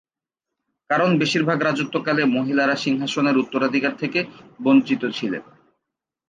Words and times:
কারণ 0.89 1.09
বেশিরভাগ 1.17 1.57
রাজত্বকালে 1.61 2.23
মহিলারা 2.27 2.75
সিংহাসনের 2.75 3.35
উত্তরাধিকার 3.37 3.93
থেকে 3.97 4.19
বঞ্চিত 4.63 5.01
ছিলেন। 5.13 5.43